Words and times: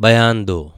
बयान 0.00 0.44
दो। 0.44 0.74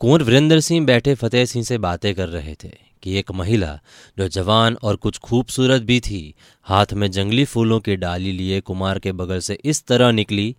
कुंवर 0.00 0.22
वीरेंद्र 0.22 0.60
सिंह 0.60 0.86
बैठे 0.86 1.14
फतेह 1.14 1.44
सिंह 1.44 1.64
से 1.64 1.78
बातें 1.78 2.14
कर 2.14 2.28
रहे 2.28 2.54
थे 2.54 2.70
कि 3.02 3.14
एक 3.16 3.30
महिला 3.30 3.78
जो 4.18 4.28
जवान 4.28 4.76
और 4.82 4.96
कुछ 4.96 5.18
खूबसूरत 5.18 5.82
भी 5.82 6.00
थी, 6.00 6.34
हाथ 6.66 6.92
में 6.92 7.10
जंगली 7.10 7.44
फूलों 7.44 7.80
की 7.80 7.96
डाली 7.96 8.32
लिए 8.32 8.60
कुमार 8.60 8.98
के 8.98 9.12
बगल 9.12 9.38
से 9.38 9.58
इस 9.64 9.84
तरह 9.86 10.12
निकली, 10.12 10.56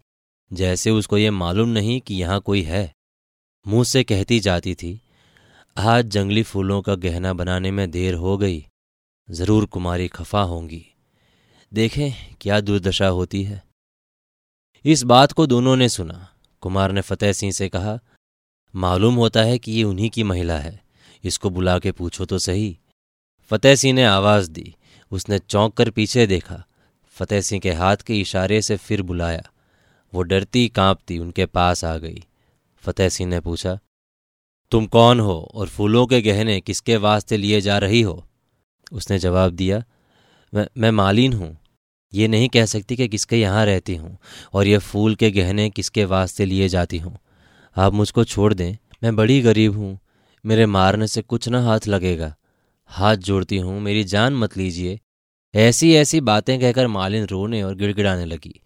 जैसे 0.52 0.92
उसको 0.92 1.18
ये 1.18 1.30
मालूम 1.32 1.70
नहीं 1.70 2.02
कि 2.02 2.16
यहाँ 2.16 2.40
कोई 2.40 2.62
है। 2.62 2.94
मुँह 3.68 3.84
से 3.84 4.04
कहती 4.04 4.40
जाती 4.40 4.76
थी, 4.76 5.00
आज 5.78 6.06
जंगली 6.06 6.44
फूलों 6.44 6.82
का 6.82 6.96
गहना 6.96 7.34
बनाने 7.34 7.72
में 7.72 7.92
देर 7.92 8.14
हो 8.14 8.38
गई, 8.38 8.66
ज़रूर 9.30 9.66
कुमारी 9.66 10.08
खफा 10.08 10.42
होंगी। 10.42 10.86
देखें, 11.74 12.12
क्या 12.42 12.62
दुर्दशा 12.62 13.08
होती 13.08 13.44
है? 13.44 13.64
इस 14.86 15.04
बात 15.04 15.32
को 15.32 15.48
दोनों 15.48 15.76
ने 15.76 15.90
सुना। 15.90 16.30
कुमार 16.64 16.92
ने 16.92 17.02
फतेह 17.02 17.34
सिंह 17.34 17.52
से 17.52 17.70
कहा, 17.70 18.00
मालूम 18.76 19.16
होता 19.16 19.44
है 19.44 19.58
कि 19.60 19.72
ये 19.72 19.84
उन्हीं 19.84 20.10
की 20.10 20.24
महिला 20.24 20.60
है। 20.60 20.80
इसको 21.24 21.50
बुला 21.50 21.80
के 21.80 21.92
पूछो 21.92 22.26
तो 22.26 22.40
सही। 22.40 22.78
फतेह 23.52 23.76
सिंह 23.76 23.94
ने 23.94 24.04
आवाज़ 24.06 24.50
दी। 24.52 24.76
उसने 25.12 25.40
चौंक 25.40 25.74
कर 25.74 25.90
पीछे 25.90 26.28
देखा। 26.28 26.64
फतेह 27.16 27.42
सिंह 27.42 27.62
के 27.62 27.72
हाथ 27.72 27.98
के 27.98 28.20
इशारे 28.22 28.62
से 28.62 28.78
फिर 28.78 29.02
बुलाया। 29.02 29.44
वो 30.14 30.22
डरती 30.22 30.68
कांपती, 30.68 31.18
उनके 31.20 31.46
पास 31.46 31.84
आ 31.86 31.98
गई। 31.98 32.24
फतेह 32.84 33.10
सिंह 33.10 33.30
ने 33.30 33.40
पूछा, 33.40 33.80
तुम 34.72 34.86
कौन 34.86 35.20
हो 35.20 35.52
और 35.54 35.68
फूलों 35.68 36.06
के 36.08 36.22
गहने 36.22 36.60
किसके 36.62 36.98
वास्ते 36.98 37.38
लिए 37.38 37.62
जा 37.62 37.78
रही 37.78 38.02
हो? 38.02 38.28
उसने 38.92 39.20
जवाब 39.20 39.52
दिया, 39.52 39.84
मैं 40.54 40.68
मैं 40.78 40.92
मालिन 40.92 41.34
हूँ। 41.34 41.58
ये 42.14 42.28
नहीं 42.28 42.50
कह 42.50 42.66
सकती 42.66 42.96
कि 42.96 43.08
किसके 43.08 43.38
यहाँ 43.38 43.66
रहती 43.66 43.96
हूँ 43.96 44.18
और 44.54 44.68
ये 44.68 44.78
फूल 44.78 45.16
के 45.16 45.32
गहने 45.32 45.70
किसके 45.70 46.06
वास्ते 46.06 46.46
लिए 46.46 46.68
जाती 46.70 46.98
हूँ। 46.98 47.18
आप 47.76 47.94
मुझको 47.94 48.24
छोड़ 48.24 48.54
दें, 48.54 48.78
मैं 49.04 49.16
बड़ी 49.16 49.42
गरीब 49.42 49.78
हूँ, 49.78 50.00
मेरे 50.46 50.66
मारने 50.66 51.08
से 51.08 51.22
कुछ 51.22 51.50
ना 51.50 51.62
हाथ 51.62 51.88
लगेगा। 51.88 52.34
हाथ 52.88 53.16
जोड़ती 53.16 53.58
हूँ, 53.58 53.80
मेरी 53.82 54.04
जान 54.04 54.34
मत 54.34 54.58
लीजिए। 54.58 55.00
ऐसी 55.54 55.94
ऐसी 55.96 56.22
बातें 56.22 56.60
कहकर 56.60 56.88
मालिन 56.88 57.26
रोने 57.26 57.64
और 57.64 57.76
गिड़गिड़ाने 57.76 58.26
लगी। 58.26 58.60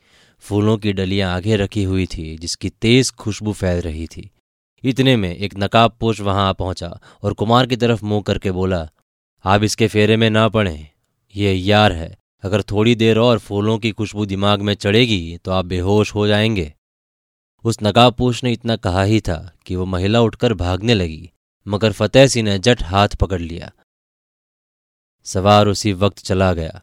फूलों 0.44 0.78
की 0.78 0.94
डलियाँ 0.94 1.36
आगे 1.36 1.56
रखी 1.56 1.84
हुई 1.84 2.06
थी, 2.06 2.38
जिसकी 2.38 2.70
तेज 2.70 3.12
खुशबू 3.12 3.54
फैल 3.54 3.82
रही 3.82 4.08
थी। 4.08 4.30
इतने 4.84 5.16
में 5.16 5.36
एक 5.36 5.54
नकाब 5.58 5.98
पोष 6.00 6.20
वहाँ 6.22 6.48
आ 6.50 6.54
पहुँचा 6.54 7.00
और 7.24 7.34
कुमार 7.34 7.66
की 7.66 7.76
तरफ़ 7.76 8.06
मुँह 8.06 8.22
करके 8.22 8.52
बोला, 8.52 8.88
आप 9.46 9.64
इसके 9.64 9.88
फेरे 9.88 10.18
में 10.18 10.30
ना 10.30 10.48
पड़े, 10.50 10.88
ये 11.36 11.54
यार 11.54 11.92
है। 11.92 12.17
अगर 12.44 12.62
थोड़ी 12.62 12.96
देर 12.96 13.18
और 13.18 13.40
फूलों 13.40 13.78
की 13.80 13.92
खुशबू 13.92 14.26
दिमाग 14.26 14.62
में 14.62 14.74
चढ़ेगी 14.74 15.38
तो 15.38 15.52
आप 15.52 15.66
बेहोश 15.66 16.14
हो 16.16 16.28
जाएँगे। 16.28 16.74
उस 17.64 17.78
नकाबपोश 17.84 18.44
ने 18.44 18.52
इतना 18.52 18.76
कहा 18.76 19.04
ही 19.04 19.20
था 19.22 19.38
कि 19.66 19.76
वो 19.76 19.86
महिला 19.86 20.22
उठकर 20.22 20.54
भागने 20.54 20.94
लगी, 20.94 21.32
मगर 21.68 21.92
फतेह 21.92 22.28
सिंह 22.28 22.50
ने 22.50 22.58
जट 22.60 22.84
हाथ 22.84 23.16
पकड़ 23.16 23.42
लिया। 23.42 23.72
सवार 25.26 25.68
उसी 25.68 25.94
वक्त 25.94 26.20
चला 26.20 26.54
गया। 26.54 26.82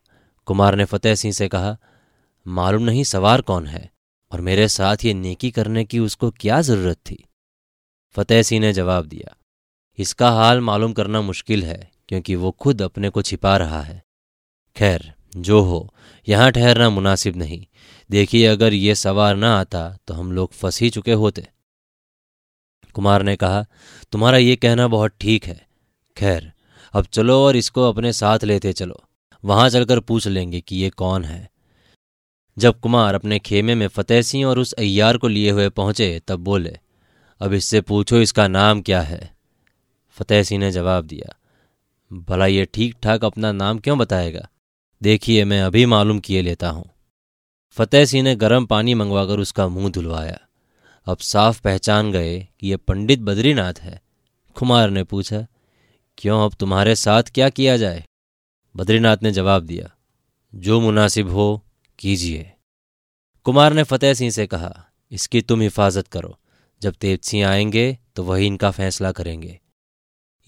कुमार 0.49 0.77
ने 0.77 0.85
फतेह 0.85 1.15
सिंह 1.15 1.35
से 1.35 1.49
कहा, 1.49 1.77
मालूम 2.47 2.83
नहीं 2.83 3.05
सवार 3.05 3.41
कौन 3.41 3.67
है, 3.67 3.91
और 4.33 4.41
मेरे 4.41 4.69
साथ 4.69 5.05
ये 5.05 5.15
नेकी 5.15 5.51
करने 5.51 5.85
की 5.85 5.99
उसको 5.99 6.31
क्या 6.31 6.61
ज़रूरत 6.61 6.97
थी? 6.97 7.25
फतेह 8.15 8.43
सिंह 8.43 8.61
ने 8.61 8.73
जवाब 8.73 9.07
दिया, 9.07 9.37
इसका 9.99 10.31
हाल 10.31 10.61
मालूम 10.61 10.93
करना 10.93 11.21
मुश्किल 11.21 11.65
है, 11.65 11.91
क्योंकि 12.09 12.35
वो 12.35 12.51
खुद 12.51 12.83
अपने 12.83 13.09
को 13.09 13.23
छिपा 13.23 13.57
रहा 13.57 13.81
है। 13.81 14.03
खैर 14.77 15.13
जो 15.35 15.61
हो, 15.61 15.95
यहाँ 16.27 16.51
ठहरना 16.53 16.89
मुनासिब 16.91 17.37
नहीं। 17.37 17.65
देखिए, 18.11 18.47
अगर 18.47 18.73
ये 18.73 18.95
सवार 18.95 19.37
ना 19.37 19.55
आता 19.57 19.89
तो 20.07 20.15
हम 20.15 20.33
लोग 20.33 20.53
फंस 20.53 20.81
ही 20.81 20.91
चुके 20.91 21.13
होते। 21.15 21.47
कुमार 22.95 23.23
ने 23.23 23.37
कहा, 23.37 23.65
तुम्हारा 24.13 24.39
ये 24.39 24.57
कहना 24.57 24.87
बहुत 24.89 25.13
ठीक 25.21 25.47
है। 25.47 25.67
खैर, 26.17 26.53
अब 26.95 27.07
चलो 27.07 27.41
और 27.45 27.57
इसको 27.57 27.89
अपने 27.89 28.13
साथ 28.13 28.45
लेते 28.45 28.73
चलो। 28.73 29.03
वहाँ 29.45 29.69
चलकर 29.71 30.01
पूछ 30.01 30.27
लेंगे 30.27 30.61
कि 30.61 30.77
ये 30.77 30.91
कौन 30.91 31.25
है। 31.25 31.49
जब 32.57 32.79
कुमार 32.81 33.15
अपने 33.15 33.39
खेमे 33.39 33.75
में 33.75 33.87
फतेह 33.89 34.23
सिंह 34.23 34.47
और 34.47 34.59
उस 34.59 34.73
अय्यार 34.73 35.17
को 35.17 35.29
लिए 35.29 35.51
हुए 35.51 35.69
पहुँचे, 35.69 36.21
तब 36.29 36.41
बोले, 36.41 36.77
अब 37.41 37.53
इससे 37.53 37.81
पूछो 37.81 38.21
इसका 38.21 38.47
नाम 38.49 38.83
क्या 38.83 39.01
है? 39.01 39.35
फतेह 40.19 40.43
सिंह 40.43 40.61
ने 40.61 40.71
जवाब 40.71 41.07
दिया, 41.07 41.35
भला 42.11 42.47
ये 42.47 42.65
ठीक 42.65 42.97
ठाक 43.03 43.25
अपना 43.25 43.53
नाम 43.53 43.79
क्यों 43.79 43.99
बताएगा? 43.99 44.49
देखिए, 45.03 45.45
मैं 45.45 45.63
अभी 45.63 45.87
मालूम 45.87 46.21
किए 46.21 46.43
लेता 46.43 46.69
हूँ। 46.69 46.85
फतेह 47.71 48.05
सिंह 48.05 48.23
ने 48.23 48.37
गर्म 48.37 48.67
पानी 48.67 48.95
मंगवाकर 48.95 49.39
उसका 49.39 49.69
मुँह 49.69 49.91
धुलवाया। 49.91 50.39
अब 51.07 51.19
साफ़ 51.19 51.63
पहचान 51.63 52.13
गए 52.13 52.49
कि 52.61 52.71
यह 52.71 52.77
पंडित 52.77 53.21
बद्रीनाथ 53.21 53.75
है। 53.75 54.03
कुमार 54.55 54.91
ने 54.91 55.05
पूछा, 55.05 55.47
क्यों 56.19 56.45
अब 56.45 56.55
तुम्हारे 56.55 56.95
साथ 56.97 57.23
क्या 57.23 57.49
किया 57.49 57.77
जाए? 57.77 58.05
बद्रीनाथ 58.77 59.17
ने 59.23 59.31
जवाब 59.31 59.63
दिया, 59.63 59.91
जो 60.55 60.81
मुनासिब 60.81 61.31
हो, 61.31 61.63
कीजिए। 61.99 62.53
कुमार 63.45 63.73
ने 63.73 63.83
फतेह 63.83 64.15
सिंह 64.15 64.31
से 64.31 64.47
कहा, 64.47 64.87
इसकी 65.11 65.41
तुम 65.41 65.61
हिफाजत 65.61 66.09
करो। 66.09 66.39
जब 66.83 66.95
तेज 66.95 67.21
सिंह 67.21 67.47
आएँगे 67.47 67.99
तो 68.17 68.25
वही 68.25 68.47
इनका 68.47 68.71
फैसला 68.71 69.13
करेंगे। 69.13 69.61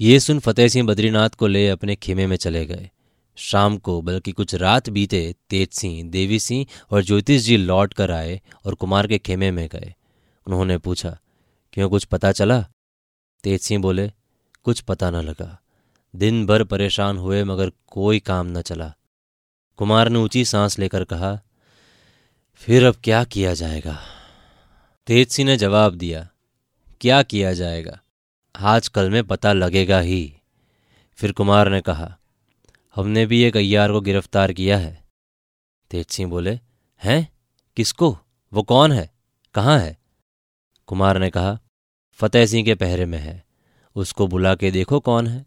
ये 0.00 0.20
सुन 0.20 0.38
फतेह 0.38 0.68
सिंह 0.68 0.86
बद्रीनाथ 0.86 1.30
को 1.30 1.46
ले 1.46 1.68
अपने 1.68 1.96
खेमे 1.96 2.26
में 2.26 2.36
चले 2.36 2.66
गए। 2.66 2.90
शाम 3.36 3.76
को, 3.78 4.00
बल्कि 4.02 4.32
कुछ 4.32 4.54
रात 4.54 4.88
बीते, 4.90 5.34
तेज 5.50 5.68
सिंह, 5.70 6.10
देवी 6.10 6.38
सिंह 6.38 6.66
और 6.90 7.02
ज्योतिष 7.02 7.42
जी 7.42 7.56
लौट 7.56 7.94
कर 7.94 8.10
आए 8.10 8.40
और 8.64 8.74
कुमार 8.74 9.06
के 9.06 9.18
खेमे 9.18 9.50
में 9.50 9.68
गए। 9.68 9.94
उन्होंने 10.46 10.78
पूछा, 10.78 11.18
क्यों 11.72 11.90
कुछ 11.90 12.04
पता 12.04 12.32
चला? 12.32 12.60
तेज 13.44 13.60
सिंह 13.60 13.82
बोले, 13.82 14.12
कुछ 14.64 14.80
पता 14.80 15.10
न 15.10 15.14
लगा। 15.14 15.58
दिन 16.16 16.46
भर 16.46 16.64
परेशान 16.64 17.18
हुए, 17.18 17.44
मगर 17.44 17.72
कोई 17.86 18.18
काम 18.18 18.58
न 18.58 18.62
चला 18.62 18.92
कुमार 19.78 20.08
ने 20.08 20.18
ऊँची 20.18 20.44
सांस 20.44 20.78
लेकर 20.78 21.04
कहा, 21.04 21.40
फिर 22.54 22.84
अब 22.84 22.96
क्या 23.04 23.24
किया 23.24 23.54
जाएगा 23.54 23.98
तेज 25.06 25.28
सिंह 25.28 25.50
ने 25.50 25.56
जवाब 25.56 25.94
दिया, 25.94 26.28
क्या 27.00 27.22
किया 27.22 27.52
जाएगा? 27.52 27.98
आज 28.54 28.88
कल 28.88 29.10
में 29.10 29.24
पता 29.24 29.52
लगेगा 29.52 30.00
ही। 30.00 30.32
फिर 31.18 31.32
कुमार 31.32 31.68
ने 31.68 31.80
कहा 31.80 32.16
हमने 32.96 33.26
भी 33.26 33.42
एक 33.42 33.56
अय्यार 33.56 33.92
को 33.92 34.00
गिरफ़्तार 34.00 34.52
किया 34.52 34.78
है। 34.78 35.04
तेज 35.90 36.06
सिंह 36.06 36.30
बोले, 36.30 36.60
हैं? 37.04 37.32
किसको? 37.76 38.18
वो 38.52 38.62
कौन 38.62 38.92
है? 38.92 39.14
कहाँ 39.54 39.78
है? 39.78 39.98
कुमार 40.86 41.18
ने 41.18 41.30
कहा, 41.30 41.58
फतेह 42.12 42.46
सिंह 42.46 42.64
के 42.64 42.74
पहरे 42.74 43.06
में 43.06 43.18
है। 43.18 43.44
उसको 43.94 44.26
बुला 44.26 44.54
के 44.54 44.70
देखो 44.70 45.00
कौन 45.00 45.26
है। 45.26 45.46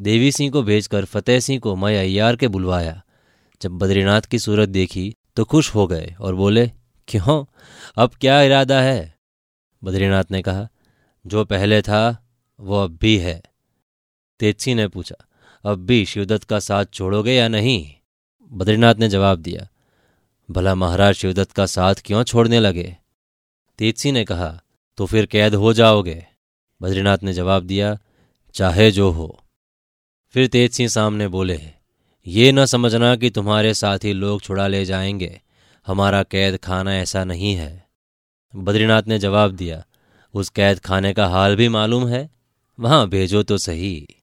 देवी 0.00 0.32
सिंह 0.32 0.52
को 0.52 0.62
भेजकर 0.62 1.04
फतेह 1.04 1.40
सिंह 1.40 1.60
को 1.60 1.76
मैं 1.76 1.98
अय्यार 1.98 2.36
के 2.36 2.48
बुलवाया। 2.48 3.02
जब 3.62 3.72
बद्रीनाथ 3.72 4.22
की 4.22 4.38
सूरत 4.38 4.68
देखी 4.68 5.16
तो 5.36 5.44
खुश 5.44 5.74
हो 5.74 5.86
गए 5.86 6.16
और 6.20 6.34
बोले, 6.34 6.70
क्यों? 7.08 7.44
अब 7.96 8.14
क्या 8.20 8.42
इरादा 8.42 8.80
है? 8.82 9.18
बद्रीनाथ 9.84 10.24
ने 10.30 10.42
कहा, 10.42 10.68
जो 11.26 11.44
पहले 11.44 11.82
था, 11.82 12.28
वो 12.60 12.84
अब 12.84 12.96
भी 12.96 13.18
है। 13.18 13.42
तेजसी 14.40 14.74
ने 14.74 14.88
पूछा 14.88 15.14
अब 15.66 15.78
भी 15.78 16.04
शिवदत्त 16.06 16.44
का 16.44 16.58
साथ 16.58 16.84
छोड़ोगे 16.84 17.32
या 17.34 17.48
नहीं? 17.48 17.94
बद्रीनाथ 18.52 18.94
ने 18.94 19.08
जवाब 19.08 19.38
दिया, 19.38 19.68
भला 20.50 20.74
महाराज 20.74 21.14
शिवदत्त 21.14 21.52
का 21.52 21.66
साथ 21.66 21.94
क्यों 22.04 22.22
छोड़ने 22.24 22.60
लगे? 22.60 22.96
तेजसी 23.78 24.12
ने 24.12 24.24
कहा 24.24 24.62
तो 24.96 25.06
फिर 25.06 25.26
कैद 25.26 25.54
हो 25.54 25.72
जाओगे। 25.72 26.26
बद्रीनाथ 26.82 27.18
ने 27.22 27.32
जवाब 27.32 27.62
दिया, 27.62 27.98
चाहे 28.54 28.90
जो 28.90 29.10
हो। 29.10 29.40
फिर 30.28 30.46
तेज 30.46 30.72
सिंह 30.72 30.88
सामने 30.88 31.28
बोले, 31.28 31.60
ये 32.26 32.52
न 32.52 32.66
समझना 32.66 33.16
कि 33.16 33.30
तुम्हारे 33.30 33.74
साथी 33.74 34.12
लोग 34.12 34.42
छुड़ा 34.42 34.66
ले 34.66 34.84
जाएँगे, 34.84 35.40
हमारा 35.86 36.22
कैद 36.22 36.56
खाना 36.56 36.96
ऐसा 36.96 37.24
नहीं 37.24 37.54
है। 37.54 37.88
बद्रीनाथ 38.56 39.02
ने 39.02 39.18
जवाब 39.18 39.50
दिया, 39.50 39.84
उस 40.34 40.48
कैद 40.48 40.78
खाने 40.78 41.12
का 41.12 41.26
हाल 41.26 41.56
भी 41.56 41.68
मालूम 41.68 42.08
है? 42.08 42.30
वहाँ 42.80 43.08
भेजो 43.08 43.42
तो 43.42 43.58
सही। 43.58 44.15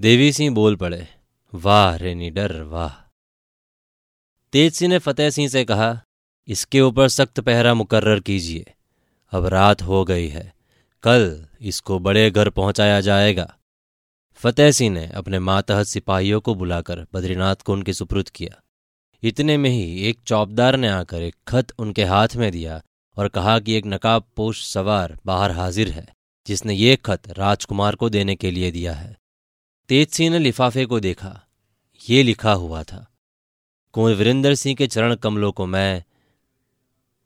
देवी 0.00 0.32
सिंह 0.32 0.54
बोल 0.54 0.76
पड़े, 0.76 1.08
वाह 1.52 1.94
रे 1.96 2.14
निडर, 2.14 2.62
वाह. 2.62 2.90
तेज 4.52 4.74
सिंह 4.74 4.90
ने 4.90 4.98
फतेह 4.98 5.30
सिंह 5.30 5.48
से 5.48 5.64
कहा, 5.64 6.02
इसके 6.48 6.80
ऊपर 6.80 7.08
सख्त 7.08 7.40
पहरा 7.40 7.74
मुकर्र 7.74 8.20
कीजिए। 8.20 8.74
अब 9.32 9.46
रात 9.46 9.82
हो 9.82 10.04
गई 10.04 10.28
है, 10.28 10.54
कल 11.02 11.46
इसको 11.60 11.98
बड़े 11.98 12.30
घर 12.30 12.50
पहुँचाया 12.50 13.00
जाएगा। 13.00 13.56
फतेह 14.34 14.70
सिंह 14.70 14.94
ने 14.94 15.06
अपने 15.06 15.38
मातहत 15.38 15.86
सिपाहियों 15.86 16.40
को 16.40 16.54
बुलाकर 16.54 17.06
बद्रीनाथ 17.14 17.56
को 17.56 17.72
उनके 17.72 17.92
सुपुर्द 17.92 18.28
किया। 18.28 18.62
इतने 19.22 19.56
में 19.56 19.70
ही 19.70 20.08
एक 20.08 20.18
चौबदार 20.26 20.76
ने 20.76 20.88
आकर 20.88 21.22
एक 21.22 21.36
खत 21.48 21.72
उनके 21.78 22.04
हाथ 22.04 22.36
में 22.36 22.50
दिया 22.52 22.82
और 23.16 23.28
कहा 23.28 23.58
कि 23.58 23.74
एक 23.74 23.86
नकाब 23.86 24.24
पोष 24.36 24.64
सवार 24.64 25.18
बाहर 25.26 25.50
हाजिर 25.50 25.90
है, 25.90 26.08
जिसने 26.46 26.74
ये 26.74 26.96
खत 26.96 27.30
राजकुमार 27.38 27.94
को 27.94 28.08
देने 28.08 28.36
के 28.36 28.50
लिए 28.50 28.70
दिया 28.70 28.94
है। 28.94 29.16
तेज 29.88 30.08
सिंह 30.08 30.30
ने 30.30 30.38
लिफाफे 30.38 30.84
को 30.86 30.98
देखा। 31.00 31.30
ये 32.00 32.22
लिखा 32.22 32.52
हुआ 32.52 32.82
था, 32.82 33.06
कुंवर 33.94 34.14
वीरेंद्र 34.14 34.54
सिंह 34.54 34.74
के 34.76 34.86
चरण 34.86 35.14
कमलों 35.14 35.50
को 35.52 35.66
मैं 35.66 36.04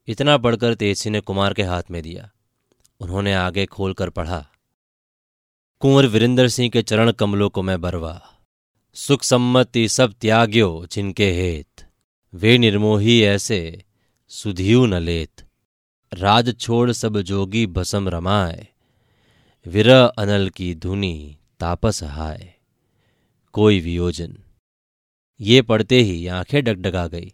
इतना 0.08 0.36
पढ़कर 0.38 0.74
तेज 0.74 0.98
सिंह 0.98 1.12
ने 1.12 1.20
कुमार 1.20 1.54
के 1.54 1.62
हाथ 1.62 1.82
में 1.90 2.02
दिया। 2.02 2.30
उन्होंने 3.00 3.34
आगे 3.34 3.66
खोलकर 3.66 4.10
पढ़ा, 4.10 4.44
कुंवर 5.82 6.06
वीरेंद्र 6.06 6.48
सिंह 6.48 6.70
के 6.70 6.82
चरण 6.82 7.12
कमलों 7.12 7.48
को 7.50 7.62
मैं 7.62 7.80
बरवा, 7.80 8.20
सुख 8.96 9.22
सम्मति 9.22 9.88
सब 9.88 10.14
त्याग्यो 10.20 10.86
जिनके 10.92 11.32
हेत। 11.32 11.86
वे 12.32 12.56
निर्मोही 12.58 13.22
ऐसे 13.24 13.84
सुधियु 14.30 14.86
न 14.86 14.94
लेत। 14.94 15.46
राज 16.12 16.54
छोड़ 16.58 16.90
सब 16.92 17.20
जोगी 17.22 17.66
भसम 17.66 18.08
रमाए, 18.08 18.66
विरह 19.66 20.04
अनल 20.04 20.48
की 20.50 20.74
धुनी। 20.74 21.36
तापस 21.60 22.02
हाय। 22.02 22.54
कोई 23.52 23.80
वियोजन। 23.80 24.36
ये 25.40 25.62
पढ़ते 25.62 26.00
ही 26.00 26.26
आँखें 26.26 26.64
डगडगा 26.64 27.06
गई। 27.06 27.32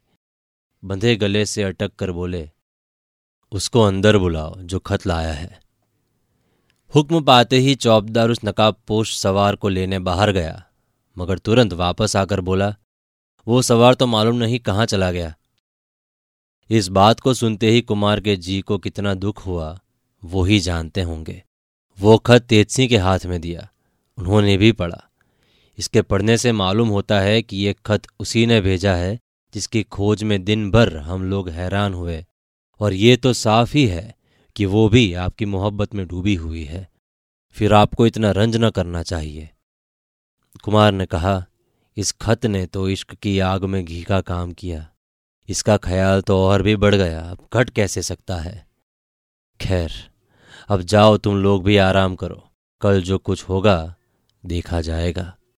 बंधे 0.85 1.17
गले 1.17 1.47
से 1.47 1.63
अटक 1.63 1.95
कर 1.95 2.11
बोले, 2.13 2.51
उसको 3.53 3.83
अंदर 3.83 4.19
बुलाओ, 4.19 4.55
जो 4.57 4.79
खत 4.79 5.07
लाया 5.07 5.33
है। 5.33 5.61
हुक्म 6.95 7.23
पाते 7.25 7.59
ही 7.59 7.75
चौबदार 7.75 8.31
उस 8.31 8.41
नकाब 8.45 8.77
पोष 8.87 9.17
सवार 9.17 9.57
को 9.57 9.69
लेने 9.69 9.99
बाहर 9.99 10.31
गया, 10.31 10.67
मगर 11.19 11.39
तुरंत 11.39 11.73
वापस 11.73 12.17
आकर 12.17 12.41
बोला, 12.41 12.75
वो 13.47 13.63
सवार 13.63 13.95
तो 13.95 14.07
मालूम 14.07 14.37
नहीं 14.37 14.59
कहाँ 14.59 14.87
चला 14.87 15.13
गया। 15.13 15.35
इस 16.71 16.89
बात 16.89 17.21
को 17.21 17.35
सुनते 17.35 17.71
ही 17.71 17.81
कुमार 17.81 18.21
के 18.21 18.37
जी 18.37 18.61
को 18.61 18.79
कितना 18.79 19.15
दुख 19.15 19.47
हुआ, 19.47 19.81
वो 20.25 20.45
ही 20.45 20.61
जानते 20.61 21.03
होंगे। 21.03 21.43
वो 22.01 22.19
खत 22.19 22.43
तेजसी 22.43 22.89
के 22.89 22.97
हाथ 22.97 23.27
में 23.27 23.41
दिया। 23.41 23.69
उन्होंने 24.19 24.57
भी 24.57 24.73
पढ़ा। 24.73 25.11
इसके 25.79 26.03
पढ़ने 26.03 26.39
से 26.39 26.53
मालूम 26.53 26.89
होता 26.89 27.21
है 27.21 27.43
कि 27.43 27.57
ये 27.57 27.75
खत 27.87 28.03
उसी 28.21 28.47
ने 28.47 28.61
भेजा 28.61 28.95
है, 28.95 29.19
जिसकी 29.55 29.83
खोज 29.83 30.23
में 30.23 30.45
दिन 30.45 30.71
भर 30.71 30.97
हम 30.97 31.25
लोग 31.25 31.49
हैरान 31.49 31.95
हुए। 31.95 32.27
और 32.81 32.93
ये 32.93 33.17
तो 33.17 33.33
साफ़ 33.33 33.75
ही 33.75 33.87
है 33.87 34.15
कि 34.57 34.67
वो 34.67 34.89
भी 34.89 35.15
आपकी 35.15 35.45
मोहब्बत 35.45 35.95
में 35.95 36.07
डूबी 36.07 36.35
हुई 36.35 36.65
है। 36.65 36.89
फिर 37.51 37.73
आपको 37.73 38.07
इतना 38.07 38.31
रंज 38.31 38.57
न 38.57 38.71
करना 38.71 39.03
चाहिए। 39.03 39.51
कुमार 40.63 40.93
ने 40.93 41.07
कहा, 41.07 41.47
इस 41.97 42.13
खत 42.13 42.47
ने 42.47 42.67
तो 42.67 42.89
इश्क 42.89 43.15
की 43.15 43.39
आग 43.39 43.65
में 43.65 43.85
घी 43.85 44.03
का 44.03 44.21
काम 44.21 44.53
किया। 44.53 44.89
इसका 45.49 45.77
ख्याल 45.77 46.21
तो 46.21 46.39
और 46.39 46.63
भी 46.63 46.77
बढ़ 46.77 46.95
गया। 46.95 47.21
अब 47.21 47.49
घट 47.55 47.71
कैसे 47.71 48.03
सकता 48.03 48.37
है? 48.37 48.67
खैर, 49.61 49.93
अब 50.69 50.83
जाओ 50.83 51.17
तुम 51.17 51.37
लोग 51.37 51.65
भी 51.65 51.77
आराम 51.77 52.15
करो। 52.15 52.49
कल 52.81 53.03
जो 53.03 53.19
कुछ 53.19 53.49
होगा 53.49 53.95
देखा 54.47 54.81
जाएगा। 54.81 55.37